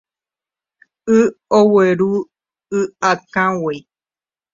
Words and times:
Y 1.17 1.19
ogueru 1.59 2.11
y'akãgui. 2.73 3.77